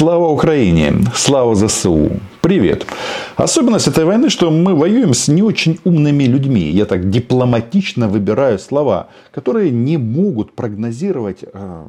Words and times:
Слава 0.00 0.28
Украине! 0.28 0.94
Слава 1.14 1.54
ЗСУ! 1.54 2.10
Привет! 2.40 2.86
Особенность 3.36 3.86
этой 3.86 4.06
войны, 4.06 4.30
что 4.30 4.50
мы 4.50 4.74
воюем 4.74 5.12
с 5.12 5.28
не 5.28 5.42
очень 5.42 5.78
умными 5.84 6.24
людьми. 6.24 6.70
Я 6.70 6.86
так 6.86 7.10
дипломатично 7.10 8.08
выбираю 8.08 8.58
слова, 8.58 9.08
которые 9.30 9.70
не 9.70 9.98
могут 9.98 10.52
прогнозировать, 10.52 11.40
э, 11.42 11.84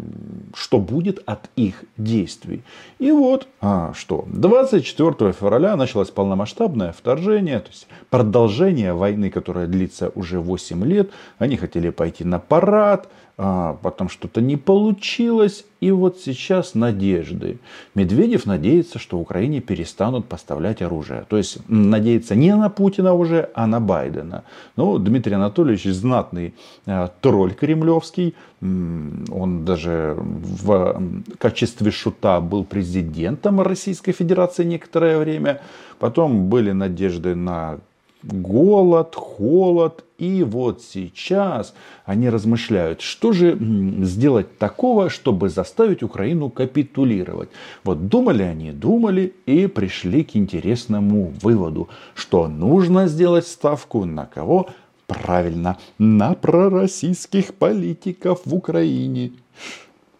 что 0.53 0.79
будет 0.79 1.23
от 1.25 1.49
их 1.55 1.85
действий. 1.95 2.63
И 2.99 3.11
вот, 3.11 3.47
а, 3.61 3.93
что, 3.95 4.25
24 4.27 5.31
февраля 5.31 5.77
началось 5.77 6.09
полномасштабное 6.09 6.91
вторжение, 6.91 7.59
то 7.61 7.69
есть 7.69 7.87
продолжение 8.09 8.93
войны, 8.93 9.29
которая 9.29 9.67
длится 9.67 10.11
уже 10.15 10.41
8 10.41 10.83
лет. 10.83 11.11
Они 11.37 11.55
хотели 11.55 11.91
пойти 11.91 12.25
на 12.25 12.39
парад, 12.39 13.07
а, 13.37 13.77
потом 13.81 14.09
что-то 14.09 14.41
не 14.41 14.57
получилось, 14.57 15.65
и 15.79 15.89
вот 15.91 16.19
сейчас 16.19 16.75
надежды. 16.75 17.57
Медведев 17.95 18.45
надеется, 18.45 18.99
что 18.99 19.17
Украине 19.17 19.61
перестанут 19.61 20.27
поставлять 20.27 20.40
оружие. 20.81 21.25
То 21.27 21.37
есть 21.37 21.59
надеется 21.67 22.35
не 22.35 22.55
на 22.55 22.69
Путина 22.69 23.13
уже, 23.13 23.49
а 23.53 23.67
на 23.67 23.79
Байдена. 23.79 24.43
Ну, 24.75 24.97
Дмитрий 24.97 25.35
Анатольевич 25.35 25.85
знатный 25.85 26.53
э, 26.85 27.07
тролль 27.21 27.53
кремлевский. 27.53 28.35
Он 28.61 29.65
даже 29.65 30.15
в 30.17 31.01
качестве 31.37 31.91
шута 31.91 32.39
был 32.41 32.63
президентом 32.63 33.61
Российской 33.61 34.11
Федерации 34.11 34.63
некоторое 34.63 35.17
время. 35.17 35.61
Потом 35.99 36.49
были 36.49 36.71
надежды 36.71 37.35
на 37.35 37.79
голод, 38.23 39.15
холод. 39.15 40.03
И 40.17 40.43
вот 40.43 40.83
сейчас 40.83 41.73
они 42.05 42.29
размышляют, 42.29 43.01
что 43.01 43.31
же 43.31 43.57
сделать 44.03 44.59
такого, 44.59 45.09
чтобы 45.09 45.49
заставить 45.49 46.03
Украину 46.03 46.51
капитулировать. 46.51 47.49
Вот 47.83 48.07
думали 48.07 48.43
они, 48.43 48.71
думали 48.71 49.33
и 49.47 49.65
пришли 49.65 50.23
к 50.23 50.35
интересному 50.35 51.33
выводу, 51.41 51.89
что 52.13 52.47
нужно 52.47 53.07
сделать 53.07 53.47
ставку 53.47 54.05
на 54.05 54.27
кого? 54.27 54.69
Правильно, 55.07 55.77
на 55.97 56.35
пророссийских 56.35 57.55
политиков 57.55 58.41
в 58.45 58.53
Украине. 58.53 59.31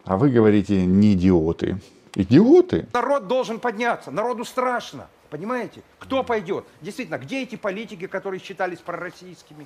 А 0.04 0.18
вы 0.18 0.32
говорите, 0.32 0.86
не 0.86 1.14
идиоты. 1.14 1.80
Идиоты? 2.16 2.88
Народ 2.94 3.28
должен 3.28 3.60
подняться, 3.60 4.12
народу 4.12 4.46
страшно. 4.46 5.08
Понимаете? 5.32 5.82
Кто 5.98 6.24
пойдет? 6.24 6.66
Действительно, 6.82 7.18
где 7.18 7.44
эти 7.44 7.56
политики, 7.56 8.06
которые 8.06 8.42
считались 8.42 8.80
пророссийскими? 8.80 9.66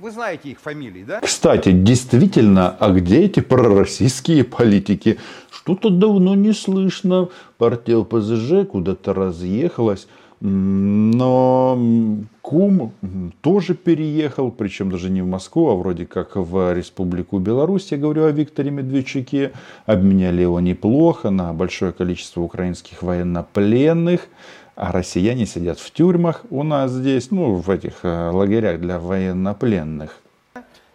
Вы 0.00 0.10
знаете 0.10 0.48
их 0.48 0.60
фамилии, 0.60 1.04
да? 1.04 1.20
Кстати, 1.20 1.72
действительно, 1.72 2.70
а 2.80 2.90
где 2.90 3.24
эти 3.24 3.40
пророссийские 3.40 4.44
политики? 4.44 5.18
Что-то 5.50 5.90
давно 5.90 6.34
не 6.34 6.54
слышно. 6.54 7.28
Партия 7.58 7.96
ЛПЗЖ 7.96 8.66
куда-то 8.66 9.12
разъехалась. 9.12 10.08
Но 10.40 11.78
Кум 12.40 12.92
тоже 13.42 13.74
переехал, 13.74 14.50
причем 14.50 14.90
даже 14.90 15.10
не 15.10 15.20
в 15.20 15.26
Москву, 15.26 15.68
а 15.68 15.74
вроде 15.74 16.06
как 16.06 16.36
в 16.36 16.74
Республику 16.74 17.38
Беларусь. 17.38 17.92
Я 17.92 17.98
говорю 17.98 18.24
о 18.24 18.30
Викторе 18.30 18.70
Медведчуке. 18.70 19.52
Обменяли 19.84 20.40
его 20.42 20.60
неплохо 20.60 21.28
на 21.28 21.52
большое 21.52 21.92
количество 21.92 22.40
украинских 22.40 23.02
военнопленных. 23.02 24.28
А 24.76 24.90
россияне 24.90 25.46
сидят 25.46 25.78
в 25.78 25.90
тюрьмах 25.92 26.44
у 26.50 26.64
нас 26.64 26.90
здесь, 26.90 27.30
ну, 27.30 27.54
в 27.54 27.70
этих 27.70 28.00
э, 28.02 28.30
лагерях 28.30 28.80
для 28.80 28.98
военнопленных. 28.98 30.20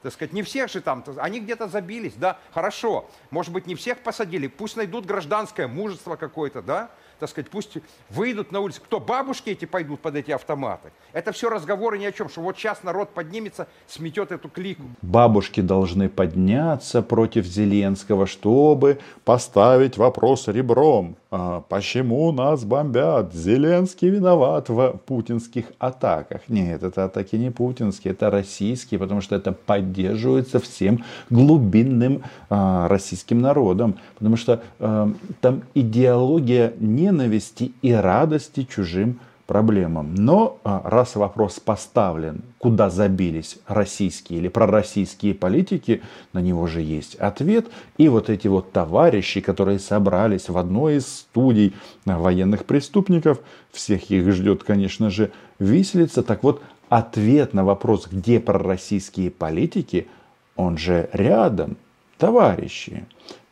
Так 0.02 0.13
сказать, 0.13 0.33
не 0.33 0.44
всех 0.44 0.69
же 0.69 0.80
там, 0.81 1.03
они 1.17 1.39
где-то 1.41 1.67
забились, 1.67 2.13
да, 2.16 2.38
хорошо. 2.53 3.05
Может 3.31 3.52
быть, 3.52 3.67
не 3.67 3.75
всех 3.75 3.99
посадили, 3.99 4.47
пусть 4.47 4.77
найдут 4.77 5.05
гражданское 5.05 5.67
мужество 5.67 6.16
какое-то, 6.16 6.61
да, 6.61 6.89
так 7.19 7.30
сказать, 7.30 7.49
пусть 7.52 7.77
выйдут 8.09 8.52
на 8.53 8.61
улицу. 8.61 8.81
Кто, 8.81 8.99
бабушки 8.99 9.49
эти 9.49 9.66
пойдут 9.66 9.99
под 9.99 10.16
эти 10.16 10.31
автоматы? 10.31 10.91
Это 11.11 11.33
все 11.33 11.49
разговоры 11.49 11.97
ни 11.97 12.05
о 12.05 12.14
чем, 12.14 12.30
что 12.30 12.41
вот 12.41 12.58
сейчас 12.58 12.83
народ 12.83 13.14
поднимется, 13.14 13.67
сметет 13.88 14.31
эту 14.31 14.47
клику. 14.47 14.83
Бабушки 15.02 15.59
должны 15.59 16.08
подняться 16.08 17.02
против 17.02 17.45
Зеленского, 17.45 18.25
чтобы 18.25 18.99
поставить 19.25 19.98
вопрос 19.98 20.48
ребром. 20.48 21.17
А, 21.32 21.62
почему 21.62 22.32
нас 22.32 22.64
бомбят? 22.64 23.34
Зеленский 23.34 24.10
виноват 24.10 24.70
в 24.70 25.00
путинских 25.06 25.66
атаках. 25.78 26.42
Нет, 26.48 26.82
это 26.82 27.06
атаки 27.06 27.36
не 27.36 27.52
путинские, 27.52 28.14
это 28.14 28.32
российские, 28.32 29.00
потому 29.00 29.22
что 29.22 29.36
это 29.36 29.52
поддерживается 29.52 30.60
всем 30.60 31.04
глубинным 31.30 32.23
а, 32.50 32.88
российским 32.88 33.42
народом. 33.42 34.00
Потому 34.17 34.38
что 34.38 34.64
а, 34.80 35.12
там 35.42 35.62
идеология 35.76 36.73
не 36.80 37.10
ненависти 37.10 37.72
и 37.82 37.92
радости 37.92 38.64
чужим 38.64 39.20
проблемам. 39.49 40.14
Но 40.14 40.60
а, 40.64 40.83
раз 40.86 41.15
вопрос 41.15 41.60
поставлен, 41.60 42.43
куда 42.60 42.92
забились 42.92 43.58
российские 43.65 44.37
или 44.37 44.48
пророссийские 44.48 45.33
политики, 45.33 46.04
на 46.33 46.39
него 46.39 46.67
же 46.67 46.82
есть 46.82 47.15
ответ. 47.15 47.65
И 47.98 48.10
вот 48.10 48.30
эти 48.30 48.48
вот 48.48 48.71
товарищи, 48.71 49.42
которые 49.42 49.80
собрались 49.80 50.49
в 50.49 50.58
одной 50.58 50.98
из 50.98 51.08
студий 51.08 51.73
военных 52.05 52.65
преступников, 52.65 53.39
всех 53.71 54.11
их 54.11 54.32
ждет, 54.32 54.64
конечно 54.64 55.10
же, 55.10 55.32
виселица. 55.58 56.21
Так 56.21 56.43
вот, 56.43 56.61
ответ 56.87 57.55
на 57.55 57.66
вопрос, 57.66 58.08
где 58.08 58.39
пророссийские 58.39 59.31
политики, 59.31 60.08
он 60.55 60.77
же 60.77 61.10
рядом, 61.11 61.76
товарищи 62.20 63.04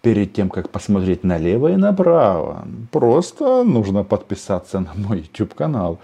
перед 0.07 0.31
тем, 0.31 0.49
как 0.49 0.69
посмотреть 0.69 1.25
налево 1.25 1.73
и 1.73 1.75
направо, 1.75 2.65
просто 2.91 3.65
нужно 3.65 4.05
подписаться 4.05 4.79
на 4.79 4.93
мой 4.95 5.17
YouTube 5.17 5.53
канал. 5.53 5.99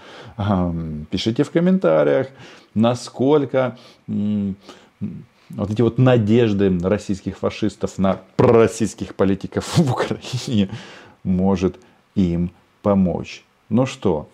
Пишите 1.09 1.43
в 1.43 1.51
комментариях, 1.51 2.27
насколько 2.75 3.77
вот 4.07 5.71
эти 5.71 5.81
вот 5.81 5.97
надежды 5.97 6.77
российских 6.83 7.37
фашистов 7.37 7.97
на 7.97 8.19
пророссийских 8.35 9.15
политиков 9.15 9.65
в 9.77 9.89
Украине 9.89 10.69
может 11.23 11.79
им 12.15 12.51
помочь. 12.81 13.45
Ну 13.69 13.85
что, 13.85 14.27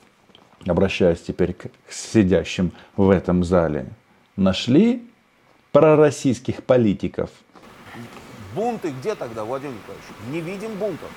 обращаюсь 0.65 1.21
теперь 1.21 1.53
к 1.53 1.69
сидящим 1.91 2.71
в 2.97 3.11
этом 3.11 3.43
зале. 3.43 3.85
Нашли 4.35 5.03
пророссийских 5.71 6.63
политиков– 6.63 7.29
Бунты 8.59 8.89
где 8.91 9.15
тогда, 9.15 9.45
Владимир 9.45 9.75
Николаевич? 9.75 10.05
Не 10.31 10.41
видим 10.41 10.75
бунтов. 10.75 11.09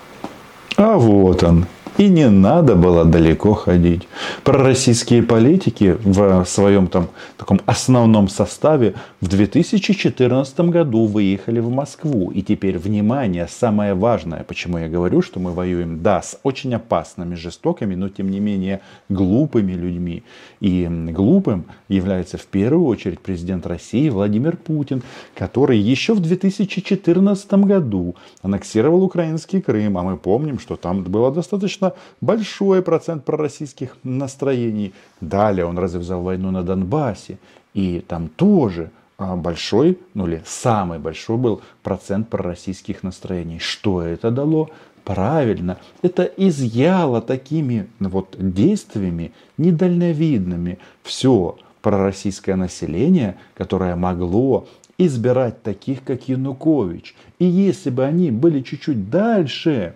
А 0.77 0.97
вот 0.97 1.43
он. 1.43 1.66
И 1.99 2.09
не 2.09 2.31
надо 2.31 2.75
было 2.75 3.05
далеко 3.05 3.53
ходить. 3.53 4.09
Пророссийские 4.44 5.22
политики 5.22 5.99
в 6.03 6.44
своем 6.47 6.87
там 6.87 7.09
таком 7.37 7.60
основном 7.66 8.28
составе 8.28 8.94
в 9.21 9.28
2014 9.28 10.60
году 10.60 11.06
выехали 11.06 11.60
в 11.60 11.71
Москву. 11.71 12.31
И 12.31 12.41
теперь, 12.41 12.78
внимание, 12.78 13.47
самое 13.47 13.94
важное, 13.94 14.44
почему 14.44 14.78
я 14.78 14.88
говорю, 14.88 15.22
что 15.22 15.38
мы 15.41 15.53
воюем, 15.53 16.03
да, 16.03 16.22
с 16.22 16.38
очень 16.44 16.75
опасными, 16.75 17.34
жестокими, 17.34 17.94
но 17.94 18.09
тем 18.09 18.31
не 18.31 18.41
менее 18.41 18.81
глупыми 19.09 19.72
людьми. 19.72 20.22
И 20.60 20.89
глупым 20.89 21.66
является 21.89 22.39
в 22.39 22.47
первую 22.47 22.87
очередь 22.87 23.21
президент 23.21 23.66
России 23.66 24.09
Владимир 24.09 24.56
Путин, 24.56 25.03
который 25.34 25.78
еще 25.78 26.15
в 26.15 26.21
2014 26.21 27.53
году 27.53 28.15
аннексировал 28.41 29.03
украинский 29.03 29.60
Крым. 29.60 29.99
А 29.99 30.03
мы 30.03 30.16
помним, 30.16 30.59
что 30.62 30.76
там 30.76 31.02
было 31.02 31.30
достаточно 31.30 31.92
большой 32.20 32.82
процент 32.82 33.24
пророссийских 33.24 33.96
настроений. 34.04 34.94
Далее 35.20 35.66
он 35.66 35.78
развязал 35.78 36.22
войну 36.22 36.50
на 36.50 36.62
Донбассе. 36.62 37.38
И 37.74 38.00
там 38.06 38.28
тоже 38.28 38.90
а, 39.18 39.36
большой, 39.36 39.98
ну 40.14 40.26
или 40.26 40.42
самый 40.46 40.98
большой 40.98 41.36
был 41.36 41.62
процент 41.82 42.28
пророссийских 42.28 43.02
настроений. 43.02 43.58
Что 43.58 44.02
это 44.02 44.30
дало? 44.30 44.70
Правильно, 45.04 45.78
это 46.02 46.22
изъяло 46.22 47.20
такими 47.20 47.88
вот 47.98 48.36
действиями 48.38 49.32
недальновидными 49.58 50.78
все 51.03 51.56
пророссийское 51.82 52.54
население, 52.54 53.36
которое 53.54 53.97
могло 53.97 54.68
избирать 54.98 55.62
таких, 55.62 56.04
как 56.04 56.28
Янукович. 56.28 57.15
И 57.38 57.44
если 57.44 57.91
бы 57.91 58.04
они 58.04 58.30
были 58.30 58.60
чуть-чуть 58.60 59.10
дальше, 59.10 59.94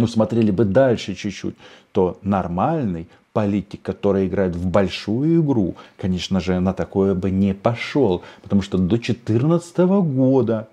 ну, 0.00 0.06
смотрели 0.06 0.50
бы 0.50 0.64
дальше 0.64 1.14
чуть-чуть, 1.14 1.54
то 1.92 2.18
нормальный 2.22 3.06
политик, 3.32 3.82
который 3.82 4.26
играет 4.26 4.56
в 4.56 4.66
большую 4.66 5.40
игру, 5.42 5.76
конечно 5.96 6.40
же, 6.40 6.58
на 6.60 6.72
такое 6.72 7.14
бы 7.14 7.30
не 7.30 7.54
пошел. 7.54 8.22
Потому 8.42 8.62
что 8.62 8.78
до 8.78 8.96
2014 8.96 9.78
года 9.78 10.68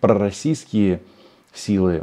пророссийские 0.00 1.00
силы 1.54 2.02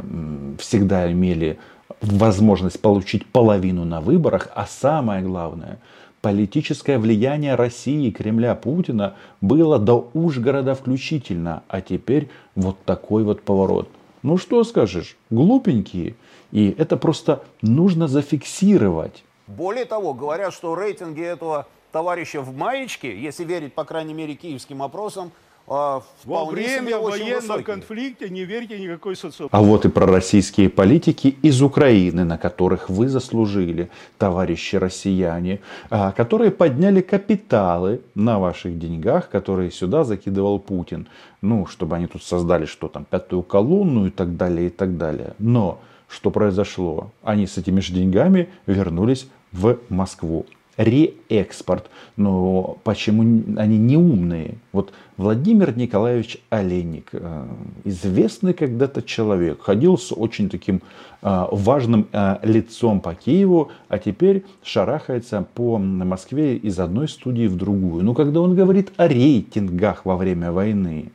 всегда 0.58 1.10
имели 1.10 1.58
возможность 2.00 2.80
получить 2.80 3.26
половину 3.26 3.84
на 3.84 4.00
выборах, 4.00 4.48
а 4.54 4.66
самое 4.66 5.22
главное, 5.22 5.78
политическое 6.20 6.98
влияние 6.98 7.54
России, 7.54 8.10
Кремля, 8.10 8.54
Путина 8.54 9.14
было 9.40 9.78
до 9.78 10.10
Ужгорода 10.14 10.74
включительно, 10.74 11.62
а 11.68 11.80
теперь 11.80 12.28
вот 12.54 12.76
такой 12.84 13.24
вот 13.24 13.42
поворот. 13.42 13.88
Ну 14.22 14.36
что 14.36 14.64
скажешь, 14.64 15.16
глупенькие. 15.30 16.16
И 16.50 16.74
это 16.78 16.96
просто 16.96 17.44
нужно 17.62 18.08
зафиксировать. 18.08 19.24
Более 19.46 19.84
того, 19.84 20.14
говорят, 20.14 20.52
что 20.52 20.74
рейтинги 20.74 21.22
этого 21.22 21.66
товарища 21.92 22.40
в 22.40 22.54
маечке, 22.56 23.18
если 23.18 23.44
верить, 23.44 23.74
по 23.74 23.84
крайней 23.84 24.14
мере, 24.14 24.34
киевским 24.34 24.82
опросам, 24.82 25.32
Во 25.68 26.44
время 26.46 26.98
военного 26.98 27.62
конфликта 27.62 28.28
не 28.30 28.44
верьте 28.44 28.78
никакой 28.78 29.16
социологии. 29.16 29.54
А 29.54 29.60
вот 29.62 29.84
и 29.84 29.90
пророссийские 29.90 30.70
политики 30.70 31.36
из 31.42 31.60
Украины, 31.60 32.24
на 32.24 32.38
которых 32.38 32.88
вы 32.88 33.08
заслужили, 33.08 33.90
товарищи 34.16 34.76
россияне, 34.76 35.60
а, 35.90 36.12
которые 36.12 36.52
подняли 36.52 37.02
капиталы 37.02 38.00
на 38.14 38.38
ваших 38.38 38.78
деньгах, 38.78 39.28
которые 39.28 39.70
сюда 39.70 40.04
закидывал 40.04 40.58
Путин. 40.58 41.06
Ну, 41.42 41.66
чтобы 41.66 41.96
они 41.96 42.06
тут 42.06 42.22
создали 42.22 42.64
что 42.64 42.88
там, 42.88 43.04
пятую 43.04 43.42
колонну 43.42 44.06
и 44.06 44.10
так 44.10 44.36
далее, 44.36 44.68
и 44.68 44.70
так 44.70 44.96
далее. 44.96 45.34
Но 45.38 45.80
что 46.08 46.30
произошло? 46.30 47.10
Они 47.22 47.46
с 47.46 47.58
этими 47.58 47.80
же 47.80 47.92
деньгами 47.92 48.48
вернулись 48.66 49.28
в 49.52 49.78
Москву 49.90 50.46
реэкспорт. 50.78 51.90
Но 52.16 52.78
почему 52.84 53.22
они 53.58 53.76
не 53.76 53.96
умные? 53.96 54.54
Вот 54.72 54.92
Владимир 55.16 55.76
Николаевич 55.76 56.38
Олейник, 56.48 57.10
э, 57.12 57.46
известный 57.84 58.54
когда-то 58.54 59.02
человек, 59.02 59.60
ходил 59.60 59.98
с 59.98 60.12
очень 60.12 60.48
таким 60.48 60.80
э, 61.20 61.46
важным 61.50 62.06
э, 62.12 62.36
лицом 62.44 63.00
по 63.00 63.14
Киеву, 63.14 63.70
а 63.88 63.98
теперь 63.98 64.44
шарахается 64.62 65.46
по 65.54 65.76
Москве 65.78 66.56
из 66.56 66.78
одной 66.78 67.08
студии 67.08 67.48
в 67.48 67.56
другую. 67.56 68.04
Но 68.04 68.14
когда 68.14 68.40
он 68.40 68.54
говорит 68.54 68.92
о 68.96 69.08
рейтингах 69.08 70.04
во 70.04 70.16
время 70.16 70.52
войны, 70.52 71.10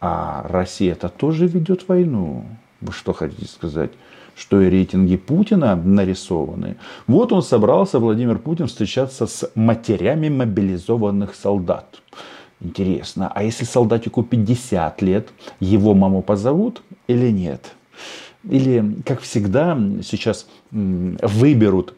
а 0.00 0.44
Россия-то 0.48 1.08
тоже 1.08 1.46
ведет 1.46 1.86
войну. 1.88 2.44
Вы 2.82 2.92
что 2.92 3.12
хотите 3.12 3.46
сказать? 3.46 3.90
что 4.34 4.60
и 4.62 4.70
рейтинги 4.70 5.16
Путина 5.16 5.76
нарисованы. 5.76 6.76
Вот 7.06 7.32
он 7.32 7.42
собрался, 7.42 7.98
Владимир 7.98 8.38
Путин, 8.38 8.66
встречаться 8.66 9.26
с 9.26 9.50
матерями 9.54 10.28
мобилизованных 10.28 11.34
солдат. 11.34 12.00
Интересно, 12.60 13.30
а 13.34 13.42
если 13.42 13.64
солдатику 13.64 14.22
50 14.22 15.02
лет, 15.02 15.28
его 15.60 15.94
маму 15.94 16.22
позовут 16.22 16.82
или 17.08 17.30
нет? 17.30 17.74
Или, 18.48 18.96
как 19.04 19.20
всегда, 19.20 19.78
сейчас 20.02 20.46
выберут 20.70 21.94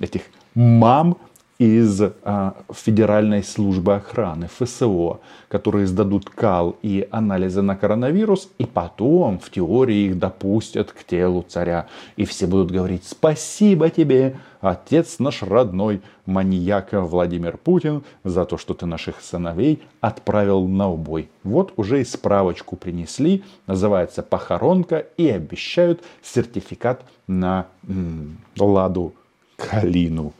этих 0.00 0.22
мам 0.54 1.16
из 1.58 2.02
а, 2.02 2.54
Федеральной 2.70 3.42
службы 3.42 3.94
охраны, 3.94 4.48
ФСО, 4.48 5.20
которые 5.48 5.86
сдадут 5.86 6.28
кал 6.28 6.76
и 6.82 7.08
анализы 7.10 7.62
на 7.62 7.76
коронавирус, 7.76 8.50
и 8.58 8.66
потом 8.66 9.38
в 9.38 9.50
теории 9.50 10.08
их 10.08 10.18
допустят 10.18 10.92
к 10.92 11.04
телу 11.04 11.44
царя. 11.48 11.86
И 12.16 12.24
все 12.24 12.46
будут 12.46 12.70
говорить 12.70 13.04
«Спасибо 13.04 13.88
тебе, 13.88 14.36
отец 14.60 15.18
наш 15.18 15.42
родной, 15.42 16.02
маньяк 16.26 16.88
Владимир 16.92 17.56
Путин, 17.56 18.02
за 18.22 18.44
то, 18.44 18.58
что 18.58 18.74
ты 18.74 18.84
наших 18.84 19.22
сыновей 19.22 19.82
отправил 20.00 20.66
на 20.68 20.90
убой». 20.90 21.30
Вот 21.42 21.72
уже 21.76 22.02
и 22.02 22.04
справочку 22.04 22.76
принесли, 22.76 23.44
называется 23.66 24.22
«Похоронка», 24.22 25.06
и 25.16 25.28
обещают 25.28 26.02
сертификат 26.22 27.02
на 27.26 27.66
м- 27.88 28.38
Ладу 28.58 29.14
Калину. 29.56 30.34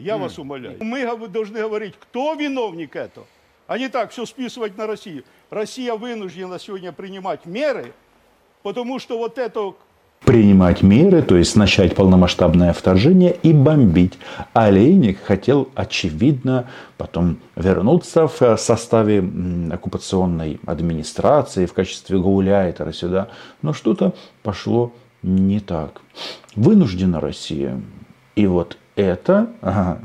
Я 0.00 0.18
вас 0.18 0.36
умоляю. 0.36 0.78
Мы 0.80 1.06
должны 1.28 1.60
говорить, 1.60 1.94
кто 1.96 2.34
виновник 2.34 2.96
этого, 2.96 3.24
а 3.68 3.78
не 3.78 3.88
так 3.88 4.10
все 4.10 4.26
списывать 4.26 4.76
на 4.76 4.88
Россию. 4.88 5.22
Россия 5.48 5.94
вынуждена 5.94 6.58
сегодня 6.58 6.90
принимать 6.90 7.46
меры, 7.46 7.92
потому 8.64 8.98
что 8.98 9.16
вот 9.16 9.38
это 9.38 9.74
принимать 10.24 10.82
меры, 10.82 11.22
то 11.22 11.36
есть 11.36 11.54
начать 11.54 11.94
полномасштабное 11.94 12.72
вторжение 12.72 13.36
и 13.44 13.52
бомбить. 13.52 14.18
Олейник 14.54 15.22
хотел, 15.22 15.68
очевидно, 15.76 16.68
потом 16.96 17.38
вернуться 17.54 18.26
в 18.26 18.56
составе 18.56 19.22
оккупационной 19.70 20.58
администрации 20.66 21.66
в 21.66 21.74
качестве 21.74 22.18
гауляйтера 22.18 22.90
сюда. 22.90 23.28
Но 23.62 23.72
что-то 23.72 24.16
пошло 24.42 24.92
не 25.22 25.60
так. 25.60 26.00
Вынуждена 26.56 27.20
Россия. 27.20 27.80
И 28.34 28.48
вот 28.48 28.76
это, 29.00 29.50
ага, 29.60 29.98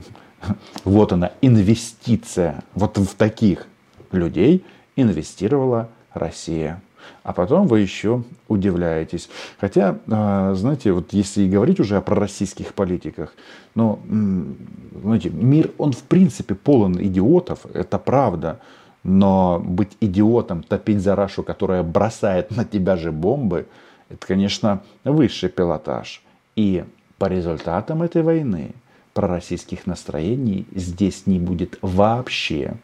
вот 0.84 1.12
она, 1.14 1.32
инвестиция. 1.42 2.64
Вот 2.74 2.98
в 2.98 3.16
таких 3.16 3.68
людей 4.12 4.66
инвестировала 4.96 5.90
Россия. 6.14 6.82
А 7.24 7.34
потом 7.34 7.68
вы 7.68 7.82
еще 7.82 8.24
удивляетесь. 8.48 9.30
Хотя, 9.60 10.00
а, 10.10 10.54
знаете, 10.56 10.92
вот 10.92 11.14
если 11.14 11.44
и 11.44 11.50
говорить 11.50 11.80
уже 11.80 11.98
о 11.98 12.02
пророссийских 12.02 12.74
политиках, 12.74 13.36
ну, 13.76 14.00
знаете, 15.04 15.30
мир, 15.30 15.72
он 15.78 15.92
в 15.92 16.04
принципе 16.04 16.56
полон 16.56 17.00
идиотов, 17.00 17.66
это 17.74 18.00
правда. 18.00 18.60
Но 19.04 19.62
быть 19.64 19.96
идиотом, 20.02 20.64
топить 20.64 21.00
за 21.00 21.16
Рашу, 21.16 21.44
которая 21.44 21.84
бросает 21.84 22.56
на 22.56 22.66
тебя 22.66 22.96
же 22.96 23.12
бомбы, 23.12 23.68
это, 24.10 24.26
конечно, 24.26 24.82
высший 25.04 25.50
пилотаж. 25.50 26.24
И 26.56 26.84
по 27.20 27.26
результатам 27.26 28.02
этой 28.02 28.24
войны 28.24 28.74
пророссийских 29.16 29.88
настроений 29.88 30.68
здесь 30.76 31.26
не 31.26 31.40
будет 31.40 31.80
вообще. 31.82 32.76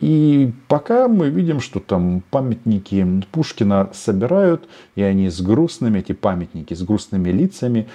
И 0.00 0.50
пока 0.66 1.08
мы 1.08 1.28
видим, 1.28 1.60
что 1.60 1.78
там 1.78 2.22
памятники 2.30 3.06
Пушкина 3.30 3.90
собирают, 3.92 4.66
и 4.96 5.02
они 5.02 5.28
с 5.28 5.40
грустными, 5.40 5.98
эти 5.98 6.12
памятники 6.12 6.72
с 6.72 6.82
грустными 6.82 7.30
лицами 7.30 7.88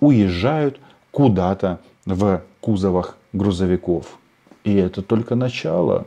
уезжают 0.00 0.80
куда-то 1.10 1.80
в 2.06 2.42
кузовах 2.60 3.16
грузовиков. 3.32 4.18
И 4.64 4.74
это 4.74 5.02
только 5.02 5.34
начало. 5.34 6.06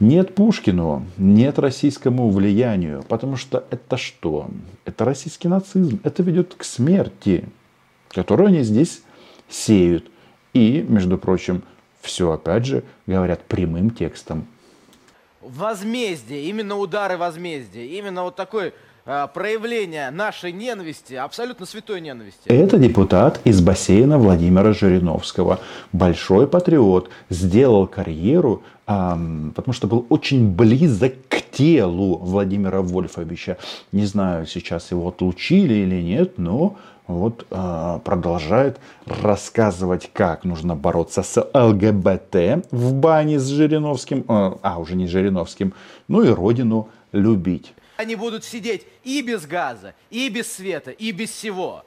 Нет 0.00 0.34
Пушкину, 0.34 1.04
нет 1.16 1.58
российскому 1.58 2.30
влиянию, 2.30 3.04
потому 3.08 3.36
что 3.36 3.64
это 3.70 3.96
что? 3.96 4.48
Это 4.84 5.04
российский 5.04 5.48
нацизм, 5.48 6.00
это 6.02 6.22
ведет 6.22 6.54
к 6.54 6.64
смерти, 6.64 7.44
которую 8.08 8.48
они 8.48 8.62
здесь 8.62 9.02
сеют. 9.48 10.10
И, 10.54 10.84
между 10.88 11.18
прочим, 11.18 11.62
все 12.00 12.32
опять 12.32 12.64
же 12.64 12.84
говорят 13.06 13.42
прямым 13.44 13.90
текстом. 13.90 14.46
Возмездие, 15.40 16.44
именно 16.44 16.76
удары 16.76 17.16
возмездия, 17.16 17.86
именно 17.86 18.24
вот 18.24 18.36
такое 18.36 18.72
э, 19.06 19.28
проявление 19.32 20.10
нашей 20.10 20.52
ненависти, 20.52 21.14
абсолютно 21.14 21.64
святой 21.64 22.00
ненависти. 22.00 22.48
Это 22.48 22.78
депутат 22.78 23.40
из 23.44 23.60
бассейна 23.60 24.18
Владимира 24.18 24.72
Жириновского. 24.72 25.60
Большой 25.92 26.48
патриот, 26.48 27.10
сделал 27.30 27.86
карьеру, 27.86 28.62
эм, 28.86 29.52
потому 29.54 29.72
что 29.72 29.86
был 29.86 30.06
очень 30.08 30.50
близок 30.50 31.14
к 31.28 31.47
телу 31.58 32.18
Владимира 32.18 32.82
Вольфовича. 32.82 33.56
Не 33.90 34.06
знаю, 34.06 34.46
сейчас 34.46 34.92
его 34.92 35.08
отлучили 35.08 35.74
или 35.74 36.00
нет, 36.00 36.38
но 36.38 36.76
вот 37.08 37.46
э, 37.50 38.00
продолжает 38.04 38.78
рассказывать, 39.06 40.08
как 40.12 40.44
нужно 40.44 40.76
бороться 40.76 41.22
с 41.22 41.36
ЛГБТ 41.52 42.66
в 42.70 42.92
бане 42.94 43.40
с 43.40 43.48
Жириновским, 43.48 44.20
э, 44.20 44.52
а 44.62 44.78
уже 44.78 44.94
не 44.94 45.08
Жириновским, 45.08 45.74
ну 46.06 46.22
и 46.22 46.28
родину 46.28 46.90
любить. 47.10 47.74
Они 47.96 48.14
будут 48.14 48.44
сидеть 48.44 48.86
и 49.02 49.20
без 49.22 49.44
газа, 49.46 49.94
и 50.10 50.28
без 50.28 50.52
света, 50.52 50.92
и 50.92 51.10
без 51.10 51.30
всего. 51.30 51.82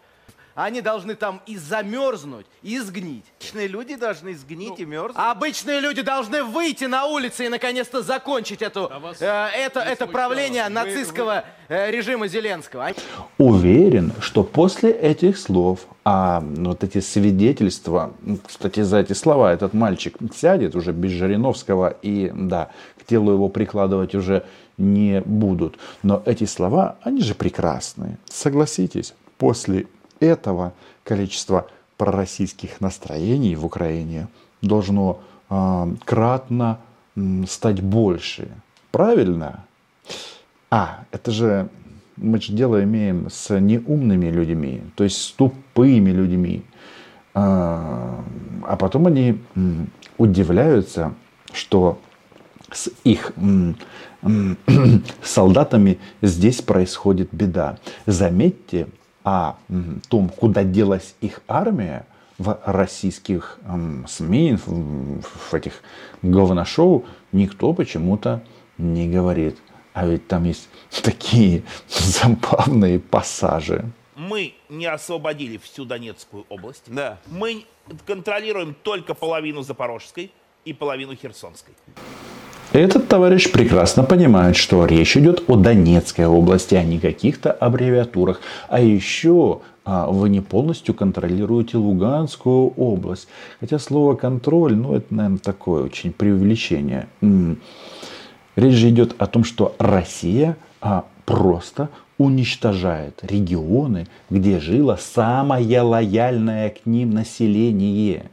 Они 0.56 0.82
должны 0.82 1.16
там 1.16 1.42
и 1.46 1.58
замерзнуть, 1.58 2.46
и 2.62 2.80
сгнить. 2.80 3.26
Обычные 3.40 3.68
люди 3.68 3.96
должны 3.96 4.36
сгнить 4.36 4.70
ну, 4.70 4.76
и 4.76 4.86
мерзнуть. 4.86 5.18
Обычные 5.18 5.80
люди 5.80 6.02
должны 6.02 6.44
выйти 6.44 6.86
на 6.86 7.06
улицы 7.06 7.46
и 7.46 7.50
наконец-то 7.50 8.02
закончить 8.02 8.62
эту, 8.62 8.90
а 8.92 9.14
э, 9.20 9.66
это, 9.66 9.80
это 9.80 10.08
правление 10.08 10.64
вы, 10.66 10.70
нацистского 10.70 11.44
вы... 11.70 11.76
Э, 11.76 11.92
режима 11.92 12.28
Зеленского. 12.28 12.90
Уверен, 13.38 14.14
что 14.20 14.44
после 14.44 14.92
этих 14.92 15.38
слов, 15.38 15.82
а 16.04 16.42
вот 16.42 16.84
эти 16.84 17.00
свидетельства, 17.00 18.14
кстати, 18.46 18.82
за 18.82 19.00
эти 19.00 19.14
слова 19.14 19.54
этот 19.54 19.74
мальчик 19.74 20.18
сядет 20.36 20.76
уже 20.76 20.92
без 20.92 21.12
Жириновского 21.12 21.96
и, 22.02 22.32
да, 22.34 22.72
к 23.00 23.06
телу 23.06 23.32
его 23.32 23.50
прикладывать 23.50 24.16
уже 24.16 24.44
не 24.78 25.22
будут. 25.22 25.78
Но 26.04 26.22
эти 26.26 26.46
слова, 26.46 26.98
они 27.04 27.22
же 27.22 27.36
прекрасные. 27.36 28.18
Согласитесь, 28.26 29.14
после 29.38 29.88
этого 30.22 30.74
количество 31.04 31.68
пророссийских 31.98 32.80
настроений 32.80 33.56
в 33.56 33.66
Украине 33.66 34.28
должно 34.62 35.20
э, 35.50 35.96
кратно 36.06 36.80
э, 37.16 37.44
стать 37.48 37.82
больше. 37.82 38.50
Правильно? 38.92 39.66
А, 40.70 41.04
это 41.12 41.32
же 41.32 41.70
мы 42.16 42.40
же 42.40 42.54
дело 42.54 42.84
имеем 42.84 43.30
с 43.30 43.60
неумными 43.60 44.28
людьми, 44.28 44.82
то 44.96 45.04
есть 45.04 45.18
с 45.18 45.32
тупыми 45.32 46.12
людьми. 46.12 46.64
А, 47.34 48.24
а 48.64 48.76
потом 48.78 49.08
они 49.08 49.40
удивляются, 50.18 51.14
что 51.52 52.00
с 52.72 52.90
их 53.04 53.34
солдатами 55.24 56.00
здесь 56.22 56.62
происходит 56.62 57.30
беда. 57.32 57.78
Заметьте, 58.06 58.88
о 59.24 59.56
м, 59.70 60.02
том, 60.10 60.30
куда 60.30 60.64
делась 60.64 61.16
их 61.22 61.42
армия, 61.48 62.06
в 62.42 62.60
российских 62.66 63.60
СМИ, 64.08 64.58
в 64.66 65.54
этих 65.54 65.84
говношоу 66.24 67.06
никто 67.32 67.74
почему-то 67.74 68.44
не 68.78 69.08
говорит. 69.08 69.58
А 69.94 70.08
ведь 70.08 70.28
там 70.28 70.46
есть 70.46 70.70
такие 71.04 71.64
забавные 71.88 73.00
пассажи. 73.00 73.86
Мы 74.16 74.54
не 74.70 74.86
освободили 74.86 75.58
всю 75.58 75.86
Донецкую 75.86 76.46
область. 76.50 76.84
Да. 76.88 77.20
Мы 77.28 77.66
контролируем 78.06 78.76
только 78.84 79.14
половину 79.14 79.62
Запорожской 79.62 80.32
и 80.66 80.74
половину 80.74 81.16
Херсонской. 81.16 81.74
Этот 82.74 83.10
товарищ 83.10 83.52
прекрасно 83.52 84.04
понимает, 84.04 84.56
что 84.56 84.86
речь 84.86 85.18
идет 85.18 85.44
о 85.48 85.58
Донецкой 85.58 86.28
области, 86.28 86.76
а 86.76 86.84
не 86.84 87.00
каких-то 87.00 87.52
аббревиатурах. 87.52 88.40
А 88.70 88.80
еще 88.80 89.60
а, 89.84 90.08
вы 90.08 90.30
не 90.30 90.40
полностью 90.40 90.94
контролируете 90.94 91.78
Луганскую 91.78 92.70
область. 92.78 93.28
Хотя 93.60 93.78
слово 93.78 94.16
контроль, 94.16 94.74
ну 94.74 94.94
это, 94.96 95.14
наверное, 95.14 95.40
такое 95.40 95.84
очень 95.84 96.14
преувеличение. 96.14 97.08
Речь 98.56 98.76
же 98.76 98.90
идет 98.90 99.16
о 99.18 99.28
том, 99.28 99.44
что 99.44 99.76
Россия 99.78 100.56
а, 100.80 101.04
просто 101.26 101.90
уничтожает 102.18 103.20
регионы, 103.24 104.08
где 104.30 104.62
жило 104.62 104.98
самое 104.98 105.82
лояльное 105.82 106.70
к 106.70 106.86
ним 106.86 107.12
население. 107.12 108.30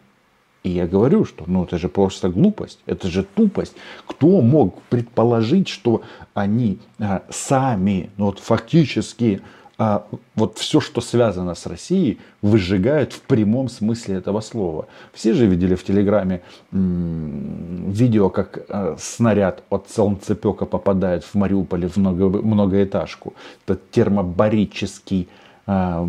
И 0.62 0.70
я 0.70 0.86
говорю, 0.86 1.24
что 1.24 1.44
ну 1.46 1.64
это 1.64 1.78
же 1.78 1.88
просто 1.88 2.28
глупость, 2.28 2.80
это 2.86 3.08
же 3.08 3.22
тупость. 3.22 3.74
Кто 4.06 4.40
мог 4.40 4.82
предположить, 4.90 5.68
что 5.68 6.02
они 6.34 6.78
а, 6.98 7.22
сами, 7.30 8.10
ну 8.16 8.26
вот 8.26 8.38
фактически 8.40 9.40
а, 9.80 10.08
вот 10.34 10.58
все, 10.58 10.80
что 10.80 11.00
связано 11.00 11.54
с 11.54 11.64
Россией, 11.66 12.18
выжигают 12.42 13.12
в 13.12 13.20
прямом 13.20 13.68
смысле 13.68 14.16
этого 14.16 14.40
слова. 14.40 14.88
Все 15.12 15.34
же 15.34 15.46
видели 15.46 15.76
в 15.76 15.84
Телеграме 15.84 16.42
м, 16.72 17.92
видео, 17.92 18.28
как 18.28 18.58
а, 18.68 18.96
снаряд 18.98 19.62
от 19.70 19.88
солнцепека 19.88 20.66
попадает 20.66 21.22
в 21.22 21.34
Мариуполе 21.36 21.86
в 21.86 21.96
много, 21.96 22.42
многоэтажку. 22.42 23.34
Это 23.66 23.78
термобарический 23.92 25.28
а, 25.66 26.08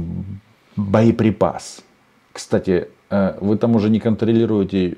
боеприпас. 0.75 1.83
Кстати, 2.31 2.87
э, 3.09 3.37
вы 3.41 3.57
там 3.57 3.75
уже 3.75 3.89
не 3.89 3.99
контролируете, 3.99 4.97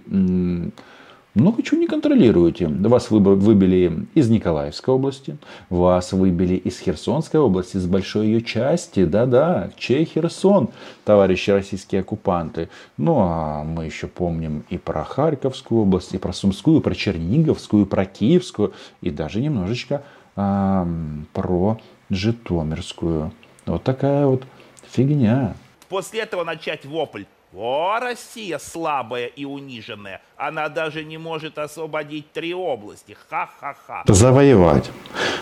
много 1.33 1.63
чего 1.63 1.79
не 1.79 1.87
контролируете. 1.87 2.67
Вас 2.67 3.09
выбили 3.09 4.05
из 4.15 4.29
Николаевской 4.29 4.93
области, 4.93 5.37
вас 5.69 6.11
выбили 6.11 6.55
из 6.55 6.77
Херсонской 6.79 7.39
области, 7.39 7.77
из 7.77 7.85
большой 7.85 8.27
ее 8.27 8.41
части. 8.41 9.05
Да-да, 9.05 9.69
чей 9.77 10.03
Херсон, 10.03 10.69
товарищи 11.05 11.51
российские 11.51 12.01
оккупанты. 12.01 12.67
Ну, 12.97 13.15
а 13.19 13.63
мы 13.63 13.85
еще 13.85 14.07
помним 14.07 14.65
и 14.69 14.77
про 14.77 15.05
Харьковскую 15.05 15.83
область, 15.83 16.13
и 16.13 16.17
про 16.17 16.33
Сумскую, 16.33 16.79
и 16.79 16.83
про 16.83 16.93
Черниговскую, 16.93 17.85
и 17.85 17.87
про 17.87 18.05
Киевскую, 18.05 18.73
и 18.99 19.09
даже 19.09 19.39
немножечко 19.39 20.03
а, 20.35 20.85
про 21.31 21.79
Житомирскую. 22.09 23.31
Вот 23.65 23.83
такая 23.83 24.25
вот 24.27 24.43
фигня. 24.91 25.55
После 25.91 26.21
этого 26.21 26.45
начать 26.45 26.85
вопль. 26.85 27.25
О, 27.53 27.99
Россия 27.99 28.59
слабая 28.59 29.25
и 29.25 29.43
униженная. 29.43 30.21
Она 30.37 30.69
даже 30.69 31.03
не 31.03 31.17
может 31.17 31.59
освободить 31.59 32.31
три 32.31 32.53
области. 32.53 33.17
Ха-ха-ха. 33.29 34.03
завоевать. 34.07 34.89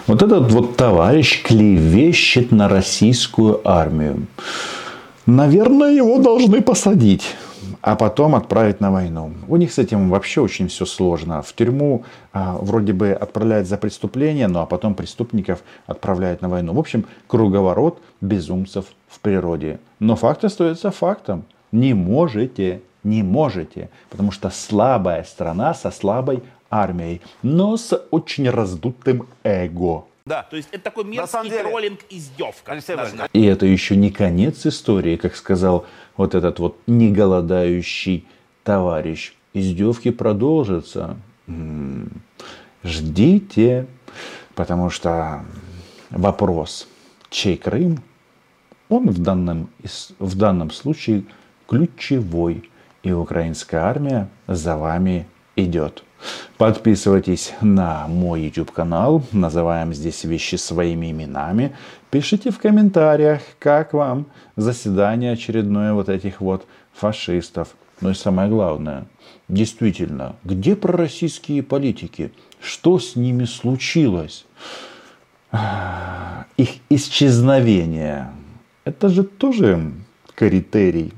Вот 0.07 0.23
этот 0.23 0.51
вот 0.51 0.75
товарищ 0.75 1.43
клевещет 1.43 2.51
на 2.51 2.67
российскую 2.67 3.61
армию. 3.63 4.25
Наверное, 5.27 5.91
его 5.91 6.17
должны 6.17 6.63
посадить, 6.63 7.35
а 7.81 7.95
потом 7.95 8.35
отправить 8.35 8.79
на 8.79 8.91
войну. 8.91 9.33
У 9.47 9.57
них 9.57 9.71
с 9.71 9.79
этим 9.79 10.09
вообще 10.09 10.41
очень 10.41 10.67
все 10.67 10.85
сложно. 10.85 11.41
В 11.41 11.53
тюрьму 11.53 12.03
а, 12.33 12.57
вроде 12.59 12.93
бы 12.93 13.11
отправляют 13.11 13.67
за 13.67 13.77
преступление, 13.77 14.47
ну 14.47 14.59
а 14.59 14.65
потом 14.65 14.95
преступников 14.95 15.63
отправляют 15.87 16.41
на 16.41 16.49
войну. 16.49 16.73
В 16.73 16.79
общем, 16.79 17.05
круговорот 17.27 18.01
безумцев 18.21 18.85
в 19.07 19.19
природе. 19.19 19.79
Но 19.99 20.15
факт 20.15 20.43
остается 20.45 20.91
фактом. 20.91 21.43
Не 21.71 21.93
можете, 21.93 22.81
не 23.03 23.23
можете, 23.23 23.89
потому 24.09 24.31
что 24.31 24.49
слабая 24.49 25.23
страна 25.23 25.73
со 25.73 25.91
слабой 25.91 26.43
армией, 26.69 27.21
но 27.41 27.77
с 27.77 27.95
очень 28.11 28.49
раздутым 28.49 29.27
эго. 29.43 30.05
Да. 30.29 30.43
То 30.43 30.57
есть 30.57 30.69
это 30.71 30.83
такой 30.83 31.05
мерзкий 31.05 31.50
деле- 31.50 31.63
троллинг 31.63 32.00
издевка. 32.12 32.74
Алексей 32.74 32.95
И 33.33 33.43
это 33.45 33.65
еще 33.65 33.95
не 33.95 34.12
конец 34.12 34.63
истории, 34.65 35.15
как 35.15 35.36
сказал 35.36 35.88
вот 36.17 36.36
этот 36.36 36.59
вот 36.59 36.77
неголодающий 36.86 38.27
товарищ. 38.63 39.33
Издевки 39.55 40.12
продолжатся. 40.12 41.17
М, 41.48 42.21
Ждите, 42.83 43.88
потому 44.55 44.89
что 44.91 45.43
вопрос, 46.12 46.88
чей 47.29 47.57
Крым, 47.57 48.01
он 48.88 49.09
в 49.09 49.19
данном, 49.19 49.69
в 50.19 50.38
данном 50.38 50.69
случае 50.71 51.24
ключевой. 51.67 52.69
И 53.01 53.12
украинская 53.12 53.81
армия 53.81 54.29
за 54.48 54.77
вами 54.77 55.25
идет. 55.55 56.03
Подписывайтесь 56.57 57.53
на 57.61 58.07
мой 58.07 58.41
YouTube 58.41 58.71
канал, 58.71 59.23
называем 59.31 59.93
здесь 59.93 60.23
вещи 60.25 60.55
своими 60.55 61.11
именами. 61.11 61.75
Пишите 62.11 62.51
в 62.51 62.59
комментариях, 62.59 63.41
как 63.59 63.93
вам 63.93 64.25
заседание 64.57 65.33
очередное 65.33 65.93
вот 65.93 66.09
этих 66.09 66.41
вот 66.41 66.65
фашистов. 66.93 67.69
Ну 68.01 68.09
и 68.09 68.13
самое 68.13 68.49
главное, 68.49 69.05
действительно, 69.47 70.35
где 70.43 70.75
пророссийские 70.75 71.63
политики? 71.63 72.31
Что 72.61 72.99
с 72.99 73.15
ними 73.15 73.45
случилось? 73.45 74.45
Их 76.57 76.69
исчезновение. 76.89 78.31
Это 78.83 79.07
же 79.09 79.23
тоже 79.23 79.91
критерий, 80.35 81.13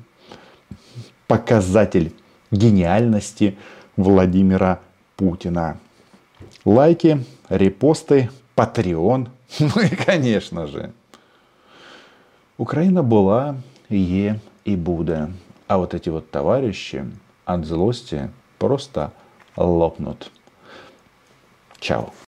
показатель 1.28 2.14
гениальности 2.52 3.58
Владимира 3.96 4.80
Путина. 5.22 5.78
Лайки, 6.66 7.24
репосты, 7.48 8.32
Patreon. 8.56 9.28
Ну 9.60 9.82
и, 9.84 9.96
конечно 9.96 10.66
же, 10.66 10.94
Украина 12.58 13.04
была, 13.04 13.56
є 13.90 14.40
и 14.66 14.76
буде. 14.76 15.28
А 15.68 15.78
вот 15.78 15.94
эти 15.94 16.10
вот 16.10 16.32
товарищи 16.32 17.06
от 17.46 17.66
злости 17.66 18.30
просто 18.58 19.12
лопнут. 19.56 20.32
Чао. 21.80 22.12